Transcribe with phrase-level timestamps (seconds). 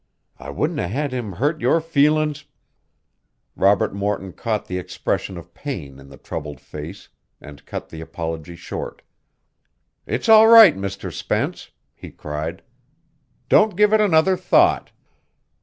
[0.39, 2.45] I wouldn't 'a' had him hurt your feelin's"
[3.55, 8.55] Robert Morton caught the expression of pain in the troubled face and cut the apology
[8.55, 9.03] short.
[10.07, 11.13] "It's all right, Mr.
[11.13, 12.63] Spence," he cried.
[13.47, 14.89] "Don't give it another thought.